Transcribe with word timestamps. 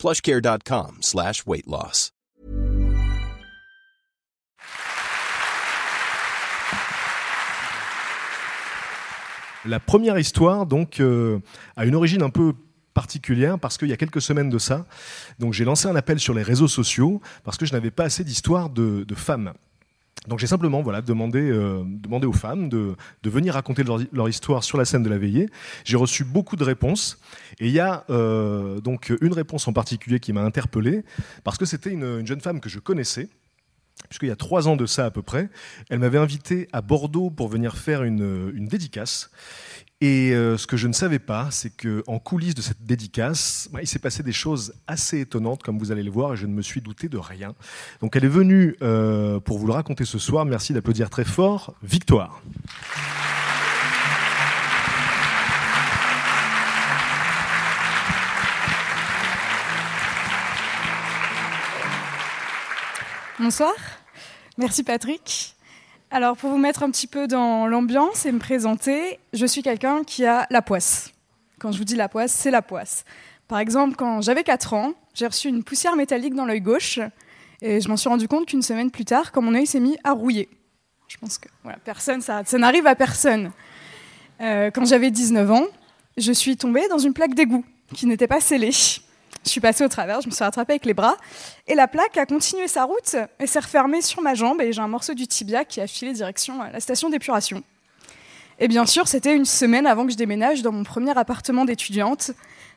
plushcare.com 0.00 0.96
slash. 1.02 1.44
La 9.66 9.78
première 9.78 10.18
histoire, 10.18 10.64
donc, 10.64 11.00
euh, 11.00 11.38
a 11.76 11.84
une 11.84 11.94
origine 11.94 12.22
un 12.22 12.30
peu 12.30 12.54
particulière 12.94 13.58
parce 13.58 13.76
qu'il 13.76 13.88
y 13.88 13.92
a 13.92 13.98
quelques 13.98 14.22
semaines 14.22 14.48
de 14.48 14.58
ça, 14.58 14.86
j'ai 15.50 15.64
lancé 15.66 15.86
un 15.86 15.96
appel 15.96 16.18
sur 16.18 16.32
les 16.32 16.42
réseaux 16.42 16.68
sociaux 16.68 17.20
parce 17.44 17.58
que 17.58 17.66
je 17.66 17.72
n'avais 17.72 17.90
pas 17.90 18.04
assez 18.04 18.24
d'histoires 18.24 18.70
de 18.70 19.14
femmes. 19.14 19.52
Donc 20.28 20.38
j'ai 20.38 20.46
simplement 20.46 20.82
voilà, 20.82 21.00
demandé, 21.00 21.40
euh, 21.40 21.82
demandé 21.86 22.26
aux 22.26 22.32
femmes 22.32 22.68
de, 22.68 22.94
de 23.22 23.30
venir 23.30 23.54
raconter 23.54 23.82
leur, 23.84 24.28
histoire 24.28 24.62
sur 24.64 24.76
la 24.76 24.84
scène 24.84 25.02
de 25.02 25.08
la 25.08 25.16
veillée. 25.16 25.48
J'ai 25.84 25.96
reçu 25.96 26.24
beaucoup 26.24 26.56
de 26.56 26.64
réponses 26.64 27.18
et 27.58 27.66
il 27.68 27.72
y 27.72 27.80
a 27.80 28.04
euh, 28.10 28.80
donc 28.80 29.12
une 29.22 29.32
réponse 29.32 29.66
en 29.66 29.72
particulier 29.72 30.20
qui 30.20 30.34
m'a 30.34 30.42
interpellé 30.42 31.04
parce 31.42 31.56
que 31.56 31.64
c'était 31.64 31.90
une 31.90 32.26
jeune 32.26 32.40
femme 32.40 32.60
que 32.60 32.68
je 32.68 32.78
connaissais 32.78 33.30
puisqu'il 34.08 34.28
y 34.28 34.32
a 34.32 34.36
trois 34.36 34.68
ans 34.68 34.76
de 34.76 34.86
ça 34.86 35.06
à 35.06 35.10
peu 35.10 35.22
près, 35.22 35.50
elle 35.88 35.98
m'avait 35.98 36.18
invité 36.18 36.68
à 36.72 36.80
Bordeaux 36.80 37.30
pour 37.30 37.48
venir 37.48 37.76
faire 37.76 38.02
une, 38.02 38.52
une 38.54 38.66
dédicace. 38.66 39.30
Et 40.02 40.32
euh, 40.32 40.56
ce 40.56 40.66
que 40.66 40.78
je 40.78 40.88
ne 40.88 40.94
savais 40.94 41.18
pas, 41.18 41.48
c'est 41.50 41.70
qu'en 41.70 42.18
coulisses 42.18 42.54
de 42.54 42.62
cette 42.62 42.82
dédicace, 42.82 43.68
bah, 43.70 43.80
il 43.82 43.86
s'est 43.86 43.98
passé 43.98 44.22
des 44.22 44.32
choses 44.32 44.72
assez 44.86 45.20
étonnantes, 45.20 45.62
comme 45.62 45.78
vous 45.78 45.92
allez 45.92 46.02
le 46.02 46.10
voir, 46.10 46.32
et 46.32 46.36
je 46.38 46.46
ne 46.46 46.54
me 46.54 46.62
suis 46.62 46.80
douté 46.80 47.08
de 47.08 47.18
rien. 47.18 47.54
Donc 48.00 48.16
elle 48.16 48.24
est 48.24 48.28
venue 48.28 48.76
euh, 48.80 49.40
pour 49.40 49.58
vous 49.58 49.66
le 49.66 49.74
raconter 49.74 50.06
ce 50.06 50.18
soir. 50.18 50.46
Merci 50.46 50.72
d'applaudir 50.72 51.10
très 51.10 51.24
fort. 51.24 51.74
Victoire. 51.82 52.40
Bonsoir. 63.42 63.72
Merci 64.58 64.82
Patrick. 64.82 65.56
Alors 66.10 66.36
pour 66.36 66.50
vous 66.50 66.58
mettre 66.58 66.82
un 66.82 66.90
petit 66.90 67.06
peu 67.06 67.26
dans 67.26 67.66
l'ambiance 67.66 68.26
et 68.26 68.32
me 68.32 68.38
présenter, 68.38 69.18
je 69.32 69.46
suis 69.46 69.62
quelqu'un 69.62 70.04
qui 70.04 70.26
a 70.26 70.46
la 70.50 70.60
poisse. 70.60 71.10
Quand 71.58 71.72
je 71.72 71.78
vous 71.78 71.84
dis 71.84 71.96
la 71.96 72.10
poisse, 72.10 72.32
c'est 72.32 72.50
la 72.50 72.60
poisse. 72.60 73.06
Par 73.48 73.58
exemple, 73.58 73.96
quand 73.96 74.20
j'avais 74.20 74.44
4 74.44 74.74
ans, 74.74 74.92
j'ai 75.14 75.26
reçu 75.26 75.48
une 75.48 75.64
poussière 75.64 75.96
métallique 75.96 76.34
dans 76.34 76.44
l'œil 76.44 76.60
gauche 76.60 77.00
et 77.62 77.80
je 77.80 77.88
m'en 77.88 77.96
suis 77.96 78.10
rendu 78.10 78.28
compte 78.28 78.44
qu'une 78.44 78.60
semaine 78.60 78.90
plus 78.90 79.06
tard, 79.06 79.32
quand 79.32 79.40
mon 79.40 79.54
œil 79.54 79.66
s'est 79.66 79.80
mis 79.80 79.96
à 80.04 80.12
rouiller. 80.12 80.50
Je 81.08 81.16
pense 81.16 81.38
que 81.38 81.48
personne, 81.82 82.20
ça, 82.20 82.42
ça 82.44 82.58
n'arrive 82.58 82.86
à 82.86 82.94
personne. 82.94 83.52
Euh, 84.42 84.70
quand 84.70 84.84
j'avais 84.84 85.10
19 85.10 85.50
ans, 85.50 85.66
je 86.18 86.32
suis 86.32 86.58
tombée 86.58 86.86
dans 86.90 86.98
une 86.98 87.14
plaque 87.14 87.34
d'égout 87.34 87.64
qui 87.94 88.04
n'était 88.04 88.28
pas 88.28 88.40
scellée. 88.40 88.72
Je 89.44 89.48
suis 89.50 89.60
passée 89.60 89.84
au 89.84 89.88
travers, 89.88 90.20
je 90.20 90.26
me 90.26 90.32
suis 90.32 90.44
rattrapée 90.44 90.74
avec 90.74 90.84
les 90.84 90.94
bras, 90.94 91.16
et 91.66 91.74
la 91.74 91.88
plaque 91.88 92.16
a 92.18 92.26
continué 92.26 92.68
sa 92.68 92.84
route 92.84 93.16
et 93.38 93.46
s'est 93.46 93.60
refermée 93.60 94.02
sur 94.02 94.20
ma 94.20 94.34
jambe, 94.34 94.60
et 94.60 94.72
j'ai 94.72 94.82
un 94.82 94.88
morceau 94.88 95.14
du 95.14 95.26
tibia 95.26 95.64
qui 95.64 95.80
a 95.80 95.86
filé 95.86 96.12
direction 96.12 96.60
à 96.60 96.70
la 96.70 96.80
station 96.80 97.08
d'épuration. 97.08 97.62
Et 98.58 98.68
bien 98.68 98.84
sûr, 98.84 99.08
c'était 99.08 99.34
une 99.34 99.46
semaine 99.46 99.86
avant 99.86 100.04
que 100.04 100.12
je 100.12 100.18
déménage 100.18 100.60
dans 100.60 100.72
mon 100.72 100.84
premier 100.84 101.16
appartement 101.16 101.64
d'étudiante, 101.64 102.32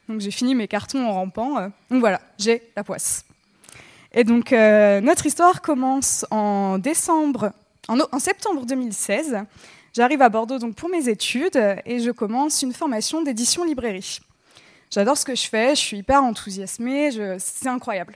donc 0.07 0.21
j'ai 0.21 0.31
fini 0.31 0.55
mes 0.55 0.67
cartons 0.67 1.05
en 1.05 1.13
rampant. 1.13 1.57
euh, 1.57 1.67
Donc 1.91 1.99
voilà, 1.99 2.21
j'ai 2.37 2.63
la 2.75 2.83
poisse. 2.83 3.25
Et 4.13 4.23
donc 4.23 4.53
euh, 4.53 5.01
notre 5.01 5.25
histoire 5.25 5.61
commence 5.61 6.25
en 6.31 6.77
décembre, 6.77 7.51
en 7.89 8.19
septembre 8.19 8.65
2016. 8.65 9.39
J'arrive 9.95 10.21
à 10.21 10.29
Bordeaux 10.29 10.59
donc 10.59 10.75
pour 10.75 10.89
mes 10.89 11.09
études 11.09 11.57
et 11.85 11.99
je 11.99 12.11
commence 12.11 12.61
une 12.61 12.73
formation 12.73 13.21
d'édition 13.21 13.63
librairie. 13.63 14.19
J'adore 14.93 15.17
ce 15.17 15.25
que 15.25 15.33
je 15.33 15.49
fais, 15.49 15.73
je 15.73 15.79
suis 15.79 15.97
hyper 15.97 16.21
enthousiasmée, 16.23 17.09
c'est 17.39 17.67
incroyable. 17.67 18.15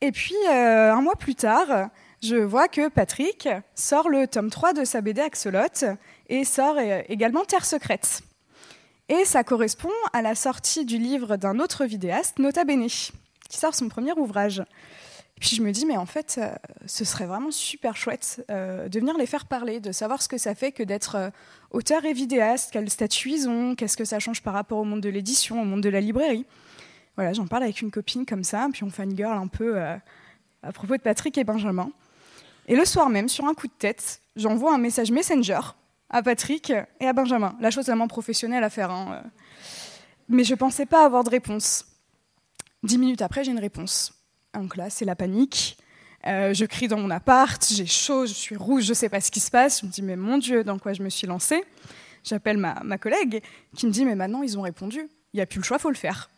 Et 0.00 0.12
puis, 0.12 0.34
euh, 0.48 0.94
un 0.94 1.02
mois 1.02 1.14
plus 1.14 1.34
tard, 1.34 1.90
je 2.22 2.36
vois 2.36 2.68
que 2.68 2.88
Patrick 2.88 3.46
sort 3.74 4.08
le 4.08 4.26
tome 4.26 4.48
3 4.48 4.72
de 4.72 4.86
sa 4.86 5.02
BD 5.02 5.20
Axolot 5.20 5.84
et 6.30 6.44
sort 6.46 6.76
euh, 6.78 7.02
également 7.10 7.44
Terre 7.44 7.66
secrète. 7.66 8.22
Et 9.10 9.26
ça 9.26 9.44
correspond 9.44 9.92
à 10.14 10.22
la 10.22 10.34
sortie 10.34 10.86
du 10.86 10.96
livre 10.96 11.36
d'un 11.36 11.58
autre 11.60 11.84
vidéaste, 11.84 12.38
Nota 12.38 12.64
Bene, 12.64 12.86
qui 12.86 13.58
sort 13.58 13.74
son 13.74 13.90
premier 13.90 14.12
ouvrage. 14.12 14.62
Puis 15.40 15.56
je 15.56 15.62
me 15.62 15.72
dis, 15.72 15.86
mais 15.86 15.96
en 15.96 16.04
fait, 16.04 16.36
euh, 16.38 16.52
ce 16.86 17.04
serait 17.06 17.24
vraiment 17.24 17.50
super 17.50 17.96
chouette 17.96 18.44
euh, 18.50 18.90
de 18.90 19.00
venir 19.00 19.16
les 19.16 19.24
faire 19.24 19.46
parler, 19.46 19.80
de 19.80 19.90
savoir 19.90 20.20
ce 20.20 20.28
que 20.28 20.36
ça 20.36 20.54
fait 20.54 20.70
que 20.70 20.82
d'être 20.82 21.14
euh, 21.16 21.30
auteur 21.70 22.04
et 22.04 22.12
vidéaste, 22.12 22.68
quel 22.72 22.90
statut 22.90 23.30
ils 23.30 23.48
ont, 23.48 23.74
qu'est-ce 23.74 23.96
que 23.96 24.04
ça 24.04 24.18
change 24.18 24.42
par 24.42 24.52
rapport 24.52 24.78
au 24.78 24.84
monde 24.84 25.00
de 25.00 25.08
l'édition, 25.08 25.62
au 25.62 25.64
monde 25.64 25.80
de 25.80 25.88
la 25.88 26.02
librairie. 26.02 26.44
Voilà, 27.16 27.32
j'en 27.32 27.46
parle 27.46 27.62
avec 27.62 27.80
une 27.80 27.90
copine 27.90 28.26
comme 28.26 28.44
ça, 28.44 28.68
puis 28.70 28.84
on 28.84 28.90
fait 28.90 29.04
une 29.04 29.16
girl 29.16 29.36
un 29.36 29.46
peu 29.46 29.80
à 29.82 30.72
propos 30.72 30.96
de 30.96 31.02
Patrick 31.02 31.36
et 31.38 31.44
Benjamin. 31.44 31.90
Et 32.68 32.76
le 32.76 32.84
soir 32.84 33.08
même, 33.08 33.28
sur 33.28 33.46
un 33.46 33.54
coup 33.54 33.66
de 33.66 33.72
tête, 33.72 34.20
j'envoie 34.36 34.74
un 34.74 34.78
message 34.78 35.10
Messenger 35.10 35.60
à 36.08 36.22
Patrick 36.22 36.72
et 37.00 37.06
à 37.06 37.12
Benjamin. 37.12 37.56
La 37.60 37.70
chose 37.70 37.86
vraiment 37.86 38.08
professionnelle 38.08 38.62
à 38.62 38.70
faire. 38.70 38.90
hein. 38.90 39.22
Mais 40.28 40.44
je 40.44 40.54
pensais 40.54 40.86
pas 40.86 41.04
avoir 41.04 41.24
de 41.24 41.30
réponse. 41.30 41.84
Dix 42.82 42.96
minutes 42.96 43.22
après, 43.22 43.42
j'ai 43.44 43.50
une 43.50 43.58
réponse. 43.58 44.19
Donc 44.54 44.76
là, 44.76 44.90
c'est 44.90 45.04
la 45.04 45.16
panique. 45.16 45.76
Euh, 46.26 46.52
je 46.52 46.64
crie 46.66 46.88
dans 46.88 46.98
mon 46.98 47.10
appart, 47.10 47.64
j'ai 47.72 47.86
chaud, 47.86 48.26
je 48.26 48.34
suis 48.34 48.56
rouge, 48.56 48.84
je 48.84 48.92
sais 48.92 49.08
pas 49.08 49.20
ce 49.20 49.30
qui 49.30 49.40
se 49.40 49.50
passe. 49.50 49.80
Je 49.80 49.86
me 49.86 49.90
dis, 49.90 50.02
mais 50.02 50.16
mon 50.16 50.38
Dieu, 50.38 50.64
dans 50.64 50.78
quoi 50.78 50.92
je 50.92 51.02
me 51.02 51.08
suis 51.08 51.26
lancée? 51.26 51.64
J'appelle 52.24 52.58
ma, 52.58 52.80
ma 52.84 52.98
collègue 52.98 53.42
qui 53.74 53.86
me 53.86 53.90
dit, 53.90 54.04
mais 54.04 54.14
maintenant, 54.14 54.42
ils 54.42 54.58
ont 54.58 54.62
répondu. 54.62 55.08
Il 55.32 55.36
n'y 55.36 55.40
a 55.40 55.46
plus 55.46 55.60
le 55.60 55.64
choix, 55.64 55.78
faut 55.78 55.90
le 55.90 55.96
faire. 55.96 56.30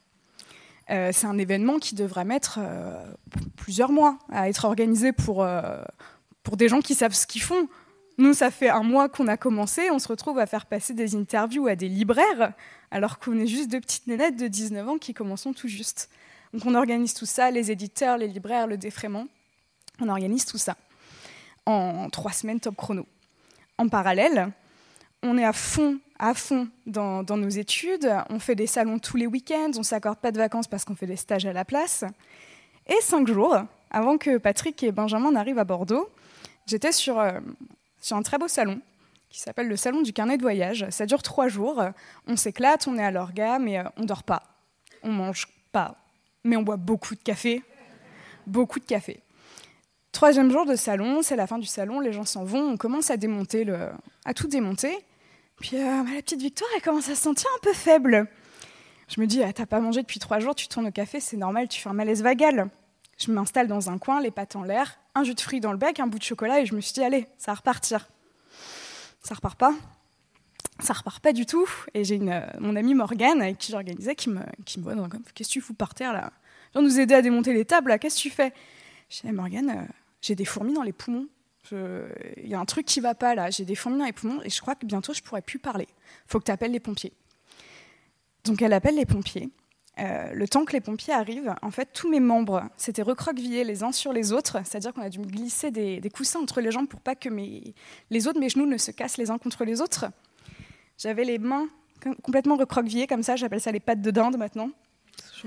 Euh, 0.90 1.10
c'est 1.12 1.26
un 1.26 1.38
événement 1.38 1.78
qui 1.78 1.94
devrait 1.94 2.24
mettre 2.24 2.58
euh, 2.60 3.04
plusieurs 3.56 3.90
mois 3.90 4.18
à 4.30 4.48
être 4.48 4.64
organisé 4.64 5.12
pour, 5.12 5.46
pour 6.42 6.56
des 6.56 6.68
gens 6.68 6.80
qui 6.80 6.94
savent 6.94 7.14
ce 7.14 7.26
qu'ils 7.26 7.42
font. 7.42 7.68
Nous, 8.18 8.34
ça 8.34 8.50
fait 8.50 8.68
un 8.68 8.82
mois 8.82 9.08
qu'on 9.08 9.26
a 9.26 9.36
commencé, 9.36 9.90
on 9.90 9.98
se 9.98 10.08
retrouve 10.08 10.38
à 10.38 10.46
faire 10.46 10.66
passer 10.66 10.92
des 10.92 11.16
interviews 11.16 11.66
à 11.66 11.76
des 11.76 11.88
libraires, 11.88 12.52
alors 12.90 13.18
qu'on 13.18 13.38
est 13.38 13.46
juste 13.46 13.70
deux 13.70 13.80
petites 13.80 14.06
nénettes 14.06 14.36
de 14.36 14.48
19 14.48 14.88
ans 14.88 14.98
qui 14.98 15.14
commençons 15.14 15.52
tout 15.52 15.68
juste. 15.68 16.10
Donc 16.52 16.66
on 16.66 16.74
organise 16.74 17.14
tout 17.14 17.26
ça, 17.26 17.50
les 17.50 17.70
éditeurs, 17.70 18.18
les 18.18 18.28
libraires, 18.28 18.66
le 18.66 18.76
défraiement, 18.76 19.26
on 20.00 20.08
organise 20.08 20.44
tout 20.44 20.58
ça 20.58 20.76
en 21.66 22.10
trois 22.10 22.32
semaines 22.32 22.60
top 22.60 22.76
chrono. 22.76 23.06
En 23.78 23.88
parallèle, 23.88 24.52
on 25.22 25.38
est 25.38 25.44
à 25.44 25.52
fond, 25.52 25.98
à 26.18 26.34
fond 26.34 26.68
dans, 26.86 27.24
nos 27.24 27.48
études, 27.48 28.12
on 28.28 28.38
fait 28.38 28.54
des 28.54 28.66
salons 28.66 28.98
tous 28.98 29.16
les 29.16 29.26
week-ends, 29.26 29.70
on 29.76 29.82
s'accorde 29.82 30.18
pas 30.18 30.32
de 30.32 30.38
vacances 30.38 30.66
parce 30.66 30.84
qu'on 30.84 30.96
fait 30.96 31.06
des 31.06 31.16
stages 31.16 31.46
à 31.46 31.52
la 31.52 31.64
place. 31.64 32.04
Et 32.86 33.00
cinq 33.00 33.28
jours 33.28 33.56
avant 33.90 34.18
que 34.18 34.38
Patrick 34.38 34.82
et 34.82 34.92
Benjamin 34.92 35.32
n'arrivent 35.32 35.58
à 35.58 35.64
Bordeaux, 35.64 36.08
j'étais 36.66 36.92
sur, 36.92 37.18
euh, 37.20 37.38
un 38.10 38.22
très 38.22 38.38
beau 38.38 38.48
salon 38.48 38.80
qui 39.28 39.40
s'appelle 39.40 39.68
le 39.68 39.76
salon 39.76 40.02
du 40.02 40.12
carnet 40.12 40.36
de 40.36 40.42
voyage. 40.42 40.86
Ça 40.90 41.06
dure 41.06 41.22
trois 41.22 41.48
jours, 41.48 41.82
on 42.26 42.36
s'éclate, 42.36 42.86
on 42.86 42.98
est 42.98 43.04
à 43.04 43.10
l'orga, 43.10 43.58
mais 43.58 43.78
euh, 43.78 43.84
on 43.96 44.04
dort 44.04 44.24
pas, 44.24 44.42
on 45.02 45.12
mange 45.12 45.46
pas, 45.70 46.01
mais 46.44 46.56
on 46.56 46.62
boit 46.62 46.76
beaucoup 46.76 47.14
de 47.14 47.20
café, 47.20 47.62
beaucoup 48.46 48.80
de 48.80 48.84
café. 48.84 49.22
Troisième 50.12 50.50
jour 50.50 50.66
de 50.66 50.76
salon, 50.76 51.22
c'est 51.22 51.36
la 51.36 51.46
fin 51.46 51.58
du 51.58 51.66
salon, 51.66 52.00
les 52.00 52.12
gens 52.12 52.24
s'en 52.24 52.44
vont, 52.44 52.72
on 52.72 52.76
commence 52.76 53.10
à 53.10 53.16
démonter, 53.16 53.64
le, 53.64 53.90
à 54.24 54.34
tout 54.34 54.46
démonter. 54.46 54.94
Puis 55.60 55.76
euh, 55.76 56.02
la 56.14 56.22
petite 56.22 56.40
Victoire, 56.40 56.70
elle 56.76 56.82
commence 56.82 57.08
à 57.08 57.14
se 57.14 57.22
sentir 57.22 57.48
un 57.56 57.60
peu 57.62 57.72
faible. 57.72 58.28
Je 59.08 59.20
me 59.20 59.26
dis, 59.26 59.42
ah, 59.42 59.52
t'as 59.52 59.66
pas 59.66 59.80
mangé 59.80 60.02
depuis 60.02 60.18
trois 60.18 60.38
jours, 60.38 60.54
tu 60.54 60.68
tournes 60.68 60.88
au 60.88 60.90
café, 60.92 61.20
c'est 61.20 61.36
normal, 61.36 61.68
tu 61.68 61.80
fais 61.80 61.88
un 61.88 61.94
malaise 61.94 62.22
vagal. 62.22 62.68
Je 63.18 63.30
m'installe 63.30 63.68
dans 63.68 63.90
un 63.90 63.98
coin, 63.98 64.20
les 64.20 64.30
pattes 64.30 64.56
en 64.56 64.64
l'air, 64.64 64.98
un 65.14 65.24
jus 65.24 65.34
de 65.34 65.40
fruits 65.40 65.60
dans 65.60 65.72
le 65.72 65.78
bec, 65.78 66.00
un 66.00 66.06
bout 66.06 66.18
de 66.18 66.24
chocolat, 66.24 66.60
et 66.60 66.66
je 66.66 66.74
me 66.74 66.80
suis 66.80 66.94
dit, 66.94 67.02
allez, 67.02 67.26
ça 67.38 67.52
va 67.52 67.56
repartir. 67.56 68.08
Ça 69.22 69.34
repart 69.34 69.58
pas. 69.58 69.74
Ça 70.80 70.92
repart 70.94 71.20
pas 71.20 71.32
du 71.32 71.46
tout. 71.46 71.68
Et 71.94 72.04
j'ai 72.04 72.20
euh, 72.20 72.40
mon 72.58 72.74
amie 72.74 72.94
Morgane, 72.94 73.40
avec 73.40 73.58
qui 73.58 73.70
j'organisais, 73.72 74.14
qui 74.14 74.30
me, 74.30 74.40
qui 74.64 74.80
me 74.80 74.84
voit 74.84 74.94
Qu'est-ce 75.34 75.48
que 75.48 75.52
tu 75.52 75.60
fous 75.60 75.74
par 75.74 75.94
terre 75.94 76.12
là? 76.12 76.32
Viens 76.72 76.82
nous 76.82 77.00
aider 77.00 77.14
à 77.14 77.22
démonter 77.22 77.52
les 77.52 77.64
tables 77.64 77.98
qu'est-ce 77.98 78.16
que 78.16 78.22
tu 78.22 78.30
fais? 78.30 78.52
Je 79.10 79.20
dis, 79.22 79.32
Morgane, 79.32 79.70
euh, 79.70 79.92
j'ai 80.20 80.34
des 80.34 80.44
fourmis 80.44 80.72
dans 80.72 80.82
les 80.82 80.92
poumons. 80.92 81.28
Il 81.70 82.48
y 82.48 82.54
a 82.54 82.60
un 82.60 82.64
truc 82.64 82.86
qui 82.86 83.00
va 83.00 83.14
pas 83.14 83.34
là, 83.34 83.50
j'ai 83.50 83.64
des 83.64 83.76
fourmis 83.76 83.98
dans 83.98 84.04
les 84.04 84.12
poumons 84.12 84.42
et 84.42 84.50
je 84.50 84.60
crois 84.60 84.74
que 84.74 84.84
bientôt 84.84 85.14
je 85.14 85.22
pourrai 85.22 85.42
plus 85.42 85.60
parler. 85.60 85.86
Faut 86.26 86.40
que 86.40 86.44
tu 86.44 86.50
appelles 86.50 86.72
les 86.72 86.80
pompiers. 86.80 87.12
Donc 88.44 88.60
elle 88.62 88.72
appelle 88.72 88.96
les 88.96 89.06
pompiers. 89.06 89.48
euh, 89.98 90.32
le 90.32 90.48
temps 90.48 90.64
que 90.64 90.72
les 90.72 90.80
pompiers 90.80 91.14
arrivent, 91.14 91.54
en 91.62 91.70
fait, 91.70 91.90
tous 91.92 92.10
mes 92.10 92.18
membres 92.18 92.64
s'étaient 92.76 93.02
recroquevillés 93.02 93.62
les 93.62 93.84
uns 93.84 93.92
sur 93.92 94.12
les 94.12 94.32
autres, 94.32 94.58
c'est-à-dire 94.64 94.92
qu'on 94.92 95.02
a 95.02 95.08
dû 95.08 95.20
me 95.20 95.26
glisser 95.26 95.70
des, 95.70 96.00
coussins 96.12 96.40
entre 96.40 96.60
les 96.60 96.70
jambes 96.70 96.88
pour 96.88 97.00
pas 97.00 97.14
que 97.14 97.28
les 97.28 98.26
autres 98.26 98.40
mes 98.40 98.48
genoux 98.48 98.66
ne 98.66 98.78
se 98.78 98.90
cassent 98.90 99.18
les 99.18 99.30
uns 99.30 99.38
contre 99.38 99.64
les 99.64 99.80
autres. 99.80 100.06
J'avais 100.98 101.24
les 101.24 101.38
mains 101.38 101.68
complètement 102.22 102.56
recroquevillées 102.56 103.06
comme 103.06 103.22
ça, 103.22 103.36
j'appelle 103.36 103.60
ça 103.60 103.70
les 103.70 103.80
pattes 103.80 104.02
de 104.02 104.10
dinde 104.10 104.36
maintenant. 104.36 104.70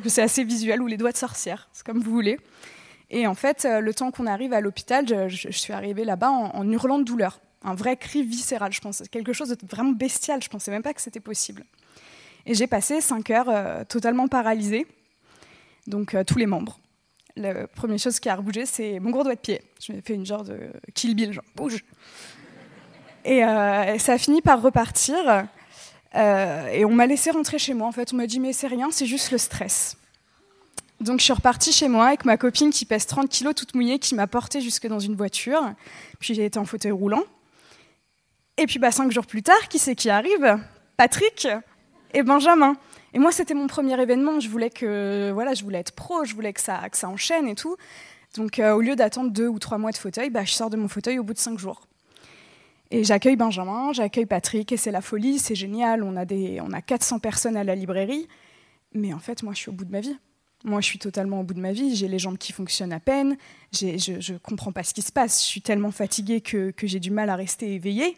Que 0.01 0.09
c'est 0.09 0.21
assez 0.21 0.43
visuel, 0.43 0.81
ou 0.81 0.87
les 0.87 0.97
doigts 0.97 1.11
de 1.11 1.17
sorcière, 1.17 1.69
c'est 1.71 1.85
comme 1.85 2.01
vous 2.01 2.11
voulez. 2.11 2.37
Et 3.09 3.27
en 3.27 3.35
fait, 3.35 3.65
euh, 3.65 3.79
le 3.79 3.93
temps 3.93 4.11
qu'on 4.11 4.25
arrive 4.25 4.53
à 4.53 4.61
l'hôpital, 4.61 5.05
je, 5.29 5.49
suis 5.51 5.73
arrivée 5.73 6.05
là-bas 6.05 6.29
en, 6.29 6.69
hurlant 6.71 6.99
de 6.99 7.03
douleur. 7.03 7.39
Un 7.63 7.75
vrai 7.75 7.97
cri 7.97 8.23
viscéral, 8.23 8.73
je 8.73 8.81
pense. 8.81 9.03
Quelque 9.11 9.33
chose 9.33 9.49
de 9.49 9.57
vraiment 9.67 9.91
bestial, 9.91 10.41
je 10.43 10.49
pensais 10.49 10.71
même 10.71 10.83
pas 10.83 10.93
que 10.93 11.01
c'était 11.01 11.19
possible. 11.19 11.65
Et 12.45 12.53
j'ai 12.53 12.67
passé 12.67 13.01
cinq 13.01 13.29
heures 13.29 13.49
euh, 13.49 13.83
totalement 13.85 14.27
paralysée, 14.27 14.85
donc 15.87 16.13
euh, 16.13 16.23
tous 16.23 16.37
les 16.37 16.45
membres. 16.45 16.79
La 17.35 17.67
première 17.67 17.99
chose 17.99 18.19
qui 18.19 18.29
a 18.29 18.35
rebougé, 18.35 18.65
c'est 18.65 18.99
mon 18.99 19.09
gros 19.09 19.23
doigt 19.23 19.35
de 19.35 19.39
pied. 19.39 19.61
Je 19.81 19.91
m'ai 19.91 20.01
fait 20.01 20.13
une 20.13 20.25
genre 20.25 20.43
de 20.43 20.57
kill 20.93 21.15
bill, 21.15 21.33
genre 21.33 21.43
bouge. 21.55 21.83
Et 23.25 23.39
ça 23.41 24.13
a 24.13 24.17
fini 24.19 24.41
par 24.41 24.61
repartir. 24.61 25.47
Et 26.15 26.85
on 26.85 26.91
m'a 26.91 27.07
laissé 27.07 27.31
rentrer 27.31 27.59
chez 27.59 27.73
moi. 27.73 27.87
En 27.87 27.91
fait, 27.91 28.13
on 28.13 28.17
m'a 28.17 28.27
dit 28.27 28.39
mais 28.39 28.53
c'est 28.53 28.67
rien, 28.67 28.89
c'est 28.91 29.05
juste 29.05 29.31
le 29.31 29.37
stress. 29.37 29.97
Donc 31.01 31.19
je 31.19 31.25
suis 31.25 31.33
repartie 31.33 31.73
chez 31.73 31.87
moi 31.87 32.07
avec 32.07 32.25
ma 32.25 32.37
copine 32.37 32.69
qui 32.69 32.85
pèse 32.85 33.05
30 33.05 33.29
kilos 33.29 33.53
toute 33.53 33.75
mouillée, 33.75 33.99
qui 33.99 34.15
m'a 34.15 34.27
portée 34.27 34.61
jusque 34.61 34.87
dans 34.87 34.99
une 34.99 35.15
voiture. 35.15 35.61
Puis 36.19 36.33
j'ai 36.33 36.45
été 36.45 36.57
en 36.57 36.65
fauteuil 36.65 36.91
roulant. 36.91 37.23
Et 38.57 38.65
puis 38.65 38.79
bah, 38.79 38.91
cinq 38.91 39.11
jours 39.11 39.25
plus 39.25 39.43
tard, 39.43 39.67
qui 39.69 39.79
c'est 39.79 39.95
qui 39.95 40.09
arrive? 40.09 40.57
Patrick 40.97 41.47
et 42.13 42.23
Benjamin. 42.23 42.77
Et 43.13 43.19
moi, 43.19 43.31
c'était 43.31 43.53
mon 43.53 43.67
premier 43.67 43.99
événement. 44.01 44.39
Je 44.39 44.49
voulais 44.49 44.69
que, 44.69 45.31
voilà, 45.33 45.53
je 45.53 45.63
voulais 45.63 45.79
être 45.79 45.91
pro, 45.91 46.25
je 46.25 46.33
voulais 46.33 46.53
que 46.53 46.61
ça, 46.61 46.89
que 46.89 46.97
ça 46.97 47.09
enchaîne 47.09 47.47
et 47.47 47.55
tout. 47.55 47.75
Donc, 48.35 48.59
euh, 48.59 48.73
au 48.73 48.81
lieu 48.81 48.95
d'attendre 48.95 49.31
deux 49.31 49.47
ou 49.47 49.59
trois 49.59 49.77
mois 49.77 49.91
de 49.91 49.97
fauteuil, 49.97 50.29
bah, 50.29 50.43
je 50.43 50.51
sors 50.51 50.69
de 50.69 50.77
mon 50.77 50.87
fauteuil 50.87 51.19
au 51.19 51.23
bout 51.23 51.33
de 51.33 51.39
cinq 51.39 51.57
jours. 51.57 51.81
Et 52.95 53.03
j'accueille 53.03 53.35
Benjamin, 53.35 53.91
j'accueille 53.91 54.25
Patrick, 54.25 54.71
et 54.71 54.77
c'est 54.77 54.89
la 54.89 55.01
folie, 55.01 55.37
c'est 55.37 55.53
génial. 55.53 56.01
On 56.01 56.15
a, 56.15 56.23
des, 56.23 56.61
on 56.61 56.71
a 56.71 56.81
400 56.81 57.19
personnes 57.19 57.57
à 57.57 57.65
la 57.65 57.75
librairie. 57.75 58.29
Mais 58.93 59.13
en 59.13 59.19
fait, 59.19 59.43
moi, 59.43 59.51
je 59.51 59.59
suis 59.59 59.69
au 59.69 59.73
bout 59.73 59.83
de 59.83 59.91
ma 59.91 59.99
vie. 59.99 60.17
Moi, 60.63 60.79
je 60.79 60.85
suis 60.85 60.97
totalement 60.97 61.41
au 61.41 61.43
bout 61.43 61.53
de 61.53 61.59
ma 61.59 61.73
vie. 61.73 61.93
J'ai 61.93 62.07
les 62.07 62.19
jambes 62.19 62.37
qui 62.37 62.53
fonctionnent 62.53 62.93
à 62.93 63.01
peine. 63.01 63.35
Je 63.73 64.31
ne 64.31 64.37
comprends 64.37 64.71
pas 64.71 64.83
ce 64.83 64.93
qui 64.93 65.01
se 65.01 65.11
passe. 65.11 65.41
Je 65.41 65.45
suis 65.45 65.61
tellement 65.61 65.91
fatiguée 65.91 66.39
que, 66.39 66.73
j'ai 66.83 67.01
du 67.01 67.11
mal 67.11 67.29
à 67.29 67.35
rester 67.35 67.73
éveillée, 67.73 68.15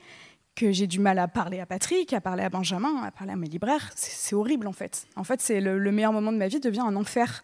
que 0.56 0.72
j'ai 0.72 0.86
du 0.86 1.00
mal 1.00 1.18
à 1.18 1.28
parler 1.28 1.60
à 1.60 1.66
Patrick, 1.66 2.14
à 2.14 2.22
parler 2.22 2.44
à 2.44 2.50
Benjamin, 2.50 3.02
à 3.02 3.10
parler 3.10 3.34
à 3.34 3.36
mes 3.36 3.48
libraires. 3.48 3.90
C'est 3.96 4.36
horrible, 4.36 4.68
en 4.68 4.74
fait. 4.74 5.08
En 5.16 5.24
fait, 5.24 5.42
c'est 5.42 5.60
le, 5.60 5.92
meilleur 5.92 6.14
moment 6.14 6.32
de 6.32 6.38
ma 6.38 6.50
vie 6.50 6.60
devient 6.60 6.84
un 6.86 6.96
enfer. 6.96 7.42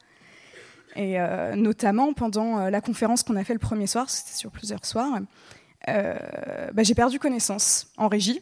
Et 0.95 1.19
euh, 1.19 1.55
notamment 1.55 2.13
pendant 2.13 2.59
euh, 2.59 2.69
la 2.69 2.79
conférence 2.79 3.23
qu'on 3.23 3.37
a 3.37 3.43
fait 3.43 3.53
le 3.53 3.59
premier 3.59 3.87
soir, 3.87 4.11
c'était 4.11 4.37
sur 4.37 4.51
plusieurs 4.51 4.85
soirs, 4.85 5.17
bah, 5.87 6.83
j'ai 6.83 6.95
perdu 6.95 7.19
connaissance 7.19 7.87
en 7.97 8.07
régie. 8.07 8.41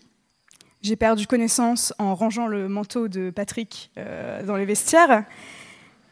J'ai 0.82 0.96
perdu 0.96 1.28
connaissance 1.28 1.94
en 2.00 2.16
rangeant 2.16 2.48
le 2.48 2.68
manteau 2.68 3.08
de 3.08 3.30
Patrick 3.30 3.92
dans 3.96 4.56
les 4.56 4.66
vestiaires. 4.66 5.26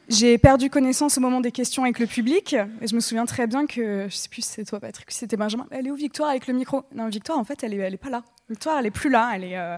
J'ai 0.09 0.39
perdu 0.39 0.71
connaissance 0.71 1.19
au 1.19 1.21
moment 1.21 1.39
des 1.39 1.51
questions 1.51 1.83
avec 1.83 1.99
le 1.99 2.07
public. 2.07 2.55
Et 2.81 2.87
je 2.87 2.95
me 2.95 2.99
souviens 2.99 3.25
très 3.25 3.45
bien 3.45 3.67
que, 3.67 4.07
je 4.09 4.15
sais 4.15 4.27
plus 4.27 4.41
si 4.41 4.49
c'est 4.49 4.65
toi, 4.65 4.79
Patrick, 4.79 5.11
si 5.11 5.19
c'était 5.19 5.37
Benjamin. 5.37 5.67
Elle 5.69 5.85
est 5.85 5.91
où 5.91 5.95
Victoire 5.95 6.31
avec 6.31 6.47
le 6.47 6.55
micro? 6.55 6.83
Non, 6.95 7.07
Victoire, 7.09 7.37
en 7.37 7.43
fait, 7.43 7.63
elle 7.63 7.75
est, 7.75 7.77
elle 7.77 7.93
est 7.93 7.97
pas 7.97 8.09
là. 8.09 8.23
Victoire, 8.49 8.79
elle 8.79 8.87
est 8.87 8.91
plus 8.91 9.11
là. 9.11 9.31
Elle 9.35 9.43
est, 9.43 9.57
euh, 9.57 9.77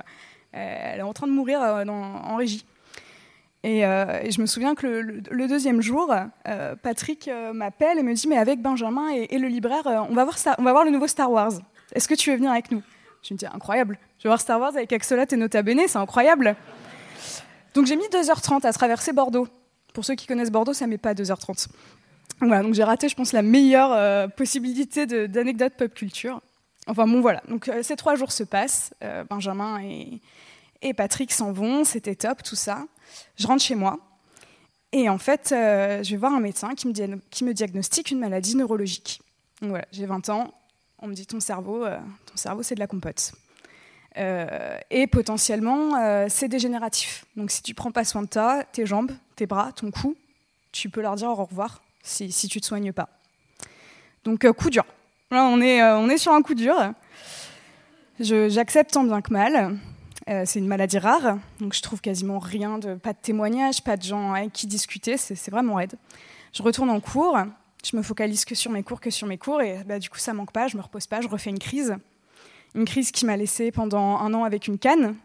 elle 0.53 0.99
est 0.99 1.03
en 1.03 1.11
train 1.11 1.27
de 1.27 1.33
mourir 1.33 1.61
euh, 1.61 1.83
en 1.85 2.37
régie. 2.37 2.65
Euh, 3.65 4.19
et, 4.23 4.31
je 4.31 4.41
me 4.41 4.45
souviens 4.45 4.73
que 4.73 4.87
le, 4.87 5.47
deuxième 5.47 5.81
jour, 5.81 6.13
Patrick 6.81 7.29
m'appelle 7.53 7.99
et 7.99 8.03
me 8.03 8.13
dit 8.13 8.27
Mais 8.27 8.37
avec 8.37 8.61
Benjamin 8.61 9.09
et, 9.09 9.37
le 9.37 9.47
libraire, 9.47 9.83
on, 10.09 10.13
va 10.13 10.23
voir 10.23 10.37
on 10.57 10.63
va 10.63 10.71
voir 10.71 10.85
le 10.85 10.91
nouveau 10.91 11.07
Star 11.07 11.31
Wars. 11.31 11.53
Est-ce 11.93 12.07
que 12.07 12.15
tu 12.15 12.31
veux 12.31 12.37
venir 12.37 12.51
avec 12.51 12.71
nous? 12.71 12.81
Je 13.21 13.33
me 13.33 13.37
dis 13.37 13.45
Incroyable. 13.45 13.99
Je 14.17 14.23
vais 14.23 14.29
voir 14.29 14.41
Star 14.41 14.59
Wars 14.59 14.75
avec 14.75 14.91
Axolot 14.93 15.25
et 15.31 15.35
Nota 15.35 15.61
Bene, 15.61 15.81
c'est 15.87 15.97
incroyable. 15.97 16.55
Donc 17.73 17.85
j'ai 17.85 17.95
mis 17.95 18.07
2h30 18.07 18.65
à 18.65 18.73
traverser 18.73 19.13
Bordeaux 19.13 19.47
pour 19.93 20.05
ceux 20.05 20.15
qui 20.15 20.27
connaissent 20.27 20.51
Bordeaux, 20.51 20.73
ça 20.73 20.87
met 20.87 20.97
pas 20.97 21.13
2h30. 21.13 21.67
Voilà, 22.39 22.63
donc 22.63 22.73
j'ai 22.73 22.83
raté, 22.83 23.07
je 23.09 23.15
pense, 23.15 23.33
la 23.33 23.41
meilleure 23.41 23.91
euh, 23.93 24.27
possibilité 24.27 25.05
d'anecdote 25.27 25.73
pop 25.77 25.93
culture. 25.93 26.41
Enfin 26.87 27.05
bon, 27.07 27.21
voilà. 27.21 27.41
Donc 27.47 27.67
euh, 27.67 27.83
ces 27.83 27.95
trois 27.95 28.15
jours 28.15 28.31
se 28.31 28.43
passent. 28.43 28.93
Euh, 29.03 29.23
Benjamin 29.29 29.79
et 30.81 30.93
Patrick 30.93 31.31
s'en 31.31 31.51
vont, 31.51 31.83
c'était 31.83 32.15
top, 32.15 32.41
tout 32.41 32.55
ça. 32.55 32.85
Je 33.37 33.47
rentre 33.47 33.63
chez 33.63 33.75
moi. 33.75 33.99
Et 34.91 35.07
en 35.09 35.17
fait, 35.17 35.47
je 35.49 36.09
vais 36.09 36.17
voir 36.17 36.33
un 36.33 36.39
médecin 36.39 36.75
qui 36.75 36.87
me, 36.87 37.53
diagnostique 37.53 38.11
une 38.11 38.19
maladie 38.19 38.55
neurologique. 38.55 39.21
Donc 39.61 39.69
voilà, 39.71 39.85
j'ai 39.91 40.05
20 40.05 40.29
ans. 40.29 40.53
On 40.99 41.07
me 41.07 41.13
dit 41.13 41.25
ton 41.25 41.39
cerveau, 41.39 41.85
ton 41.85 42.35
cerveau 42.35 42.61
c'est 42.61 42.75
de 42.75 42.79
la 42.79 42.87
compote. 42.87 43.33
Euh, 44.17 44.77
et 44.89 45.07
potentiellement, 45.07 45.95
euh, 45.95 46.25
c'est 46.29 46.47
dégénératif. 46.47 47.25
Donc 47.35 47.51
si 47.51 47.63
tu 47.63 47.73
prends 47.73 47.91
pas 47.91 48.03
soin 48.03 48.23
de 48.23 48.27
toi, 48.27 48.63
tes 48.71 48.85
jambes, 48.85 49.11
tes 49.35 49.45
bras, 49.45 49.71
ton 49.71 49.91
cou, 49.91 50.15
tu 50.71 50.89
peux 50.89 51.01
leur 51.01 51.15
dire 51.15 51.29
au 51.29 51.35
revoir 51.35 51.81
si, 52.03 52.29
tu 52.29 52.59
te 52.59 52.65
soignes 52.65 52.91
pas. 52.91 53.09
Donc 54.23 54.43
euh, 54.45 54.53
coup 54.53 54.69
dur. 54.69 54.85
Là, 55.31 55.45
on 55.45 55.61
est, 55.61 55.81
on 55.81 56.09
est 56.09 56.17
sur 56.17 56.33
un 56.33 56.41
coup 56.41 56.55
dur. 56.55 56.75
J'accepte 58.19 58.91
tant 58.91 59.03
bien 59.03 59.21
que 59.21 59.31
mal. 59.31 59.77
C'est 60.27 60.59
une 60.59 60.67
maladie 60.67 60.99
rare, 60.99 61.37
donc 61.59 61.73
je 61.73 61.81
trouve 61.81 61.99
quasiment 61.99 62.39
rien, 62.39 62.79
pas 63.01 63.13
de 63.13 63.17
témoignages, 63.21 63.83
pas 63.83 63.97
de 63.97 64.03
gens 64.03 64.33
avec 64.33 64.53
qui 64.53 64.67
discuter, 64.67 65.17
c'est 65.17 65.49
vraiment 65.49 65.75
raide. 65.75 65.95
Je 66.53 66.63
retourne 66.63 66.89
en 66.89 66.99
cours, 66.99 67.37
je 67.83 67.97
me 67.97 68.01
focalise 68.01 68.45
que 68.45 68.55
sur 68.55 68.71
mes 68.71 68.83
cours, 68.83 69.01
que 69.01 69.09
sur 69.09 69.27
mes 69.27 69.37
cours, 69.37 69.61
et 69.61 69.83
bah, 69.85 69.99
du 69.99 70.09
coup 70.09 70.19
ça 70.19 70.33
manque 70.33 70.51
pas, 70.51 70.67
je 70.67 70.77
me 70.77 70.81
repose 70.81 71.07
pas, 71.07 71.21
je 71.21 71.27
refais 71.27 71.49
une 71.49 71.59
crise. 71.59 71.95
Une 72.75 72.85
crise 72.85 73.11
qui 73.11 73.25
m'a 73.25 73.35
laissé 73.35 73.71
pendant 73.71 74.17
un 74.17 74.33
an 74.33 74.43
avec 74.43 74.67
une 74.67 74.77
canne. 74.77 75.15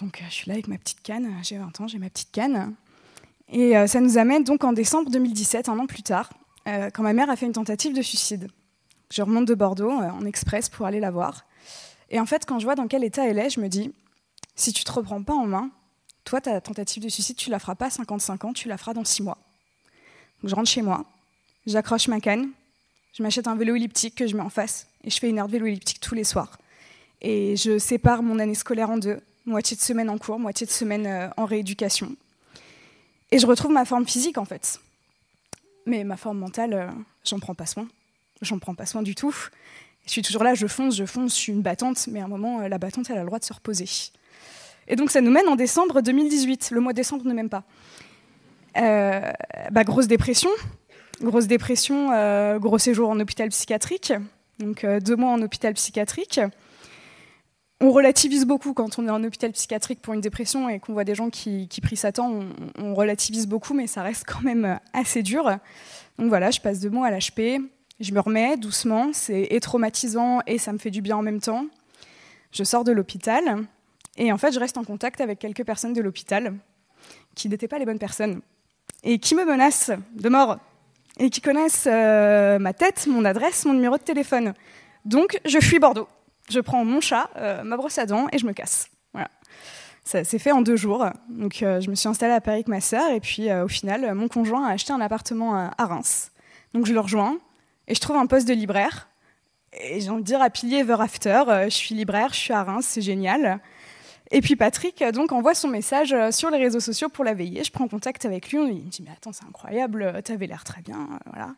Donc 0.00 0.20
euh, 0.20 0.24
je 0.28 0.34
suis 0.34 0.48
là 0.48 0.54
avec 0.54 0.68
ma 0.68 0.78
petite 0.78 1.02
canne, 1.02 1.32
j'ai 1.42 1.58
20 1.58 1.80
ans, 1.80 1.88
j'ai 1.88 1.98
ma 1.98 2.10
petite 2.10 2.30
canne. 2.30 2.74
Et 3.48 3.76
euh, 3.76 3.86
ça 3.86 4.00
nous 4.00 4.18
amène 4.18 4.44
donc 4.44 4.62
en 4.62 4.72
décembre 4.72 5.10
2017, 5.10 5.68
un 5.68 5.78
an 5.78 5.86
plus 5.86 6.02
tard, 6.02 6.30
euh, 6.68 6.90
quand 6.90 7.02
ma 7.02 7.12
mère 7.12 7.28
a 7.30 7.36
fait 7.36 7.46
une 7.46 7.52
tentative 7.52 7.94
de 7.94 8.02
suicide. 8.02 8.48
Je 9.10 9.22
remonte 9.22 9.46
de 9.46 9.54
Bordeaux 9.54 9.90
en 9.90 10.24
express 10.24 10.68
pour 10.68 10.86
aller 10.86 11.00
la 11.00 11.10
voir. 11.10 11.44
Et 12.10 12.18
en 12.20 12.26
fait, 12.26 12.44
quand 12.44 12.58
je 12.58 12.64
vois 12.64 12.74
dans 12.74 12.88
quel 12.88 13.04
état 13.04 13.26
elle 13.26 13.38
est, 13.38 13.50
je 13.50 13.60
me 13.60 13.68
dis, 13.68 13.92
si 14.56 14.72
tu 14.72 14.84
te 14.84 14.92
reprends 14.92 15.22
pas 15.22 15.34
en 15.34 15.46
main, 15.46 15.70
toi, 16.24 16.40
ta 16.40 16.60
tentative 16.60 17.02
de 17.02 17.08
suicide, 17.08 17.36
tu 17.36 17.50
la 17.50 17.58
feras 17.58 17.74
pas 17.74 17.86
à 17.86 17.90
55 17.90 18.44
ans, 18.44 18.52
tu 18.52 18.68
la 18.68 18.76
feras 18.76 18.94
dans 18.94 19.04
6 19.04 19.22
mois. 19.22 19.38
Donc 20.42 20.50
je 20.50 20.54
rentre 20.54 20.68
chez 20.68 20.82
moi, 20.82 21.04
j'accroche 21.66 22.08
ma 22.08 22.20
canne, 22.20 22.50
je 23.12 23.22
m'achète 23.22 23.48
un 23.48 23.56
vélo 23.56 23.74
elliptique 23.74 24.14
que 24.14 24.26
je 24.26 24.36
mets 24.36 24.42
en 24.42 24.50
face 24.50 24.86
et 25.04 25.10
je 25.10 25.18
fais 25.18 25.28
une 25.28 25.38
heure 25.38 25.46
de 25.46 25.52
vélo 25.52 25.66
elliptique 25.66 26.00
tous 26.00 26.14
les 26.14 26.24
soirs. 26.24 26.58
Et 27.20 27.56
je 27.56 27.78
sépare 27.78 28.22
mon 28.22 28.38
année 28.38 28.54
scolaire 28.54 28.90
en 28.90 28.98
deux, 28.98 29.20
moitié 29.44 29.76
de 29.76 29.82
semaine 29.82 30.08
en 30.08 30.18
cours, 30.18 30.38
moitié 30.38 30.66
de 30.66 30.72
semaine 30.72 31.06
euh, 31.06 31.28
en 31.36 31.44
rééducation. 31.44 32.14
Et 33.30 33.38
je 33.38 33.46
retrouve 33.46 33.72
ma 33.72 33.84
forme 33.84 34.06
physique 34.06 34.38
en 34.38 34.44
fait. 34.44 34.80
Mais 35.86 36.04
ma 36.04 36.16
forme 36.16 36.38
mentale, 36.38 36.72
euh, 36.72 36.90
j'en 37.24 37.38
prends 37.38 37.54
pas 37.54 37.66
soin. 37.66 37.88
J'en 38.42 38.58
prends 38.58 38.74
pas 38.74 38.86
soin 38.86 39.02
du 39.02 39.14
tout. 39.14 39.34
Je 40.06 40.10
suis 40.10 40.22
toujours 40.22 40.44
là, 40.44 40.54
je 40.54 40.66
fonce, 40.66 40.96
je 40.96 41.04
fonce, 41.04 41.34
je 41.34 41.40
suis 41.40 41.52
une 41.52 41.62
battante, 41.62 42.06
mais 42.10 42.20
à 42.20 42.24
un 42.24 42.28
moment, 42.28 42.60
euh, 42.60 42.68
la 42.68 42.78
battante, 42.78 43.10
elle 43.10 43.18
a 43.18 43.20
le 43.20 43.26
droit 43.26 43.38
de 43.38 43.44
se 43.44 43.52
reposer. 43.52 43.86
Et 44.88 44.96
donc 44.96 45.10
ça 45.10 45.20
nous 45.20 45.30
mène 45.30 45.48
en 45.48 45.56
décembre 45.56 46.00
2018. 46.00 46.70
Le 46.72 46.80
mois 46.80 46.92
de 46.92 46.96
décembre 46.96 47.24
ne 47.26 47.34
même 47.34 47.50
pas. 47.50 47.64
bah, 48.74 49.84
grosse 49.84 50.06
dépression. 50.06 50.50
Grosse 51.20 51.46
dépression, 51.46 52.58
gros 52.58 52.78
séjour 52.78 53.10
en 53.10 53.20
hôpital 53.20 53.50
psychiatrique 53.50 54.12
donc 54.60 54.84
euh, 54.84 55.00
deux 55.00 55.16
mois 55.16 55.30
en 55.30 55.42
hôpital 55.42 55.74
psychiatrique. 55.74 56.40
On 57.80 57.90
relativise 57.90 58.44
beaucoup 58.44 58.74
quand 58.74 58.98
on 58.98 59.06
est 59.06 59.10
en 59.10 59.24
hôpital 59.24 59.52
psychiatrique 59.52 60.02
pour 60.02 60.12
une 60.12 60.20
dépression 60.20 60.68
et 60.68 60.78
qu'on 60.78 60.92
voit 60.92 61.04
des 61.04 61.14
gens 61.14 61.30
qui, 61.30 61.66
qui 61.68 61.80
prient 61.80 61.96
Satan, 61.96 62.40
on, 62.76 62.94
relativise 62.94 63.46
beaucoup, 63.46 63.72
mais 63.72 63.86
ça 63.86 64.02
reste 64.02 64.24
quand 64.26 64.42
même 64.42 64.78
assez 64.92 65.22
dur. 65.22 65.44
Donc 66.18 66.28
voilà, 66.28 66.50
je 66.50 66.60
passe 66.60 66.80
deux 66.80 66.90
mois 66.90 67.06
à 67.06 67.10
l'HP, 67.10 67.62
je 68.00 68.12
me 68.12 68.20
remets 68.20 68.56
doucement, 68.56 69.10
c'est 69.12 69.60
traumatisant 69.60 70.40
et 70.46 70.58
ça 70.58 70.72
me 70.72 70.78
fait 70.78 70.90
du 70.90 71.02
bien 71.02 71.16
en 71.16 71.22
même 71.22 71.40
temps. 71.40 71.66
Je 72.50 72.64
sors 72.64 72.82
de 72.82 72.92
l'hôpital 72.92 73.66
et 74.16 74.32
en 74.32 74.38
fait, 74.38 74.52
je 74.52 74.58
reste 74.58 74.78
en 74.78 74.84
contact 74.84 75.20
avec 75.20 75.38
quelques 75.38 75.64
personnes 75.64 75.92
de 75.92 76.00
l'hôpital 76.00 76.54
qui 77.34 77.48
n'étaient 77.48 77.68
pas 77.68 77.78
les 77.78 77.86
bonnes 77.86 77.98
personnes 77.98 78.40
et 79.02 79.18
qui 79.18 79.34
me 79.34 79.44
menacent 79.44 79.92
de 80.14 80.28
mort 80.28 80.58
et 81.18 81.30
qui 81.30 81.40
connaissent 81.40 81.86
euh, 81.86 82.58
ma 82.58 82.72
tête, 82.72 83.06
mon 83.06 83.24
adresse, 83.24 83.66
mon 83.66 83.74
numéro 83.74 83.96
de 83.96 84.02
téléphone. 84.02 84.54
Donc, 85.04 85.38
je 85.44 85.58
fuis 85.60 85.78
Bordeaux. 85.78 86.08
Je 86.48 86.60
prends 86.60 86.84
mon 86.84 87.00
chat, 87.00 87.30
euh, 87.36 87.62
ma 87.62 87.76
brosse 87.76 87.98
à 87.98 88.06
dents 88.06 88.26
et 88.32 88.38
je 88.38 88.46
me 88.46 88.52
casse. 88.52 88.88
Voilà. 89.12 89.28
Ça 90.04 90.24
s'est 90.24 90.38
fait 90.38 90.52
en 90.52 90.62
deux 90.62 90.76
jours. 90.76 91.06
Donc, 91.28 91.62
euh, 91.62 91.80
je 91.80 91.90
me 91.90 91.94
suis 91.94 92.08
installée 92.08 92.32
à 92.32 92.40
Paris 92.40 92.56
avec 92.56 92.68
ma 92.68 92.80
sœur 92.80 93.10
et 93.10 93.20
puis, 93.20 93.52
au 93.52 93.68
final, 93.68 94.14
mon 94.14 94.28
conjoint 94.28 94.66
a 94.66 94.72
acheté 94.72 94.92
un 94.92 95.00
appartement 95.00 95.54
à, 95.54 95.84
Reims. 95.84 96.32
Donc, 96.74 96.86
je 96.86 96.92
le 96.94 97.00
rejoins 97.00 97.38
et 97.88 97.94
je 97.94 98.00
trouve 98.00 98.16
un 98.16 98.26
poste 98.26 98.46
de 98.46 98.54
libraire. 98.54 99.08
Et 99.72 100.00
j'ai 100.00 100.10
envie 100.10 100.22
de 100.22 100.26
dire 100.26 100.44
pilier 100.52 100.78
ever 100.78 100.96
after. 101.00 101.42
je 101.64 101.74
suis 101.74 101.94
libraire, 101.94 102.32
je 102.32 102.38
suis 102.38 102.52
à 102.52 102.64
Reims, 102.64 102.86
c'est 102.88 103.02
génial. 103.02 103.60
Et 104.32 104.40
puis 104.40 104.56
Patrick 104.56 105.02
donc 105.12 105.32
envoie 105.32 105.54
son 105.54 105.68
message 105.68 106.14
sur 106.30 106.50
les 106.50 106.58
réseaux 106.58 106.80
sociaux 106.80 107.08
pour 107.08 107.24
la 107.24 107.34
veiller. 107.34 107.64
Je 107.64 107.72
prends 107.72 107.88
contact 107.88 108.24
avec 108.24 108.50
lui, 108.50 108.58
il 108.58 108.84
me 108.84 108.90
dit 108.90 109.02
mais 109.04 109.10
attends 109.10 109.32
c'est 109.32 109.44
incroyable, 109.44 110.20
tu 110.24 110.32
avais 110.32 110.46
l'air 110.46 110.64
très 110.64 110.82
bien, 110.82 111.08
voilà. 111.26 111.54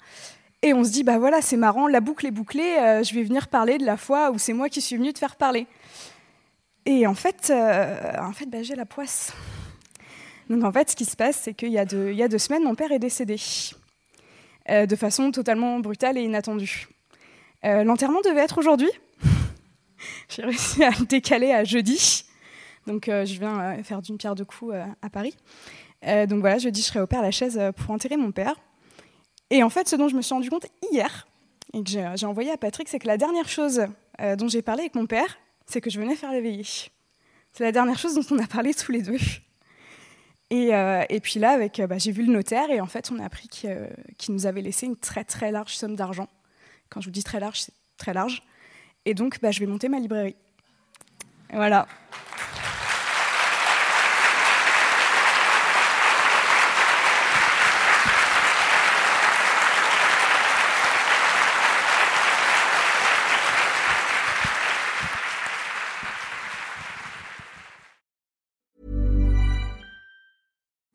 Et 0.63 0.73
on 0.73 0.85
se 0.85 0.91
dit 0.91 1.05
bah 1.05 1.19
voilà 1.19 1.43
c'est 1.43 1.57
marrant, 1.57 1.87
la 1.87 2.01
boucle 2.01 2.27
est 2.27 2.31
bouclée, 2.31 3.03
je 3.03 3.15
vais 3.15 3.23
venir 3.23 3.49
parler 3.49 3.79
de 3.79 3.85
la 3.85 3.97
fois 3.97 4.31
où 4.31 4.39
c'est 4.39 4.55
moi 4.55 4.69
qui 4.69 4.81
suis 4.81 4.97
venue 4.97 5.13
te 5.13 5.19
faire 5.19 5.37
parler. 5.37 5.67
Et 6.87 7.07
en 7.07 7.15
fait, 7.15 7.51
en 7.51 8.33
fait 8.33 8.47
bah, 8.47 8.63
j'ai 8.63 8.75
la 8.75 8.87
poisse. 8.87 9.35
Donc 10.49 10.65
en 10.65 10.73
fait, 10.73 10.91
ce 10.91 10.97
qui 10.97 11.05
se 11.05 11.17
passe, 11.17 11.37
c'est 11.43 11.55
qu'il 11.55 11.71
y, 11.71 11.73
y 11.73 11.79
a 11.79 12.29
deux 12.29 12.39
semaines, 12.39 12.65
mon 12.65 12.75
père 12.75 12.93
est 12.93 12.99
décédé 12.99 13.37
euh, 14.71 14.87
de 14.87 14.97
façon 14.97 15.31
totalement 15.31 15.81
brutale 15.81 16.19
et 16.19 16.23
inattendue. 16.23 16.89
Euh, 17.65 17.85
l'enterrement 17.85 18.21
devait 18.21 18.41
être 18.41 18.59
aujourd'hui. 18.59 18.91
J'ai 20.29 20.43
réussi 20.43 20.85
à 20.85 20.91
le 20.91 21.07
décaler 21.07 21.53
à 21.53 21.65
jeudi. 21.65 22.25
Donc 22.87 23.09
euh, 23.09 23.25
je 23.25 23.39
viens 23.39 23.83
faire 23.83 24.03
d'une 24.03 24.19
pierre 24.19 24.35
deux 24.35 24.45
coups 24.45 24.75
à 24.75 25.11
Paris. 25.11 25.37
donc 26.03 26.41
voilà, 26.41 26.59
jeudi, 26.59 26.81
je 26.81 26.87
serai 26.87 27.01
au 27.01 27.07
Père 27.07 27.23
Lachaise 27.23 27.61
pour 27.77 27.91
enterrer 27.91 28.17
mon 28.17 28.33
père. 28.33 28.57
Et 29.51 29.63
en 29.63 29.71
fait, 29.71 29.89
ce 29.89 29.97
dont 29.97 30.09
je 30.09 30.17
me 30.17 30.23
suis 30.23 30.35
rendu 30.35 30.51
compte 30.51 30.67
hier, 30.91 31.27
et 31.75 31.83
que 31.83 31.91
j'ai 31.91 32.27
envoyé 32.27 32.51
à 32.51 32.57
Patrick, 32.57 32.89
c'est 32.89 32.99
que 32.99 33.07
la 33.07 33.17
dernière 33.17 33.49
chose 33.49 33.87
dont 34.37 34.49
j'ai 34.49 34.63
parlé 34.63 34.83
avec 34.83 34.95
mon 34.95 35.07
père, 35.07 35.39
c'est 35.67 35.81
que 35.81 35.91
je 35.91 36.01
venais 36.01 36.17
faire 36.17 36.33
la. 36.33 36.41
C'est 37.53 37.65
la 37.65 37.73
dernière 37.73 37.99
chose 37.99 38.15
dont 38.15 38.35
on 38.35 38.39
a 38.39 38.47
parlé 38.47 38.75
tous 38.75 38.91
les 38.91 39.03
deux. 39.03 39.19
Euh, 40.53 41.05
et, 41.09 41.21
puis 41.21 41.41
là, 41.41 41.51
avec, 41.51 41.81
euh, 41.81 41.87
bah, 41.87 41.99
j'ai 41.99 42.13
vu 42.13 42.27
le 42.27 42.33
notaire 42.33 42.71
et 42.71 42.81
en 42.81 42.87
fait, 42.87 43.11
on 43.11 43.19
a 43.19 43.25
appris 43.25 43.49
euh, 43.65 43.89
qu'il 44.19 44.35
nous 44.35 44.47
avait 44.47 44.61
laissé 44.61 44.87
une 44.87 44.97
très 44.97 45.25
très 45.25 45.51
large 45.51 45.75
somme 45.75 45.97
d'argent. 45.97 46.29
Quand 46.91 47.01
je 47.01 47.07
vous 47.07 47.13
dis 47.13 47.25
très 47.25 47.41
large, 47.41 47.63
c'est 47.63 47.75
très 47.97 48.13
large. 48.13 48.43
Et 49.07 49.15
donc, 49.15 49.41
bah, 49.41 49.51
je 49.51 49.61
vais 49.61 49.67
monter 49.67 49.89
ma 49.89 49.99
librairie. 49.99 50.37
Voilà. 51.53 51.87